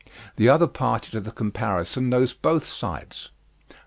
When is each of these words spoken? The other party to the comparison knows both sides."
The 0.37 0.49
other 0.49 0.65
party 0.65 1.11
to 1.11 1.21
the 1.21 1.31
comparison 1.31 2.09
knows 2.09 2.33
both 2.33 2.65
sides." 2.65 3.29